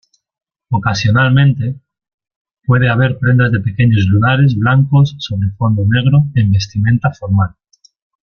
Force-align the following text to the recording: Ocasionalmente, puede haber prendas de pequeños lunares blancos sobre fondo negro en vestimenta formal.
Ocasionalmente, 0.71 1.79
puede 2.65 2.89
haber 2.89 3.19
prendas 3.19 3.51
de 3.51 3.59
pequeños 3.59 4.03
lunares 4.09 4.57
blancos 4.57 5.15
sobre 5.19 5.51
fondo 5.51 5.83
negro 5.87 6.25
en 6.33 6.51
vestimenta 6.51 7.11
formal. 7.13 7.51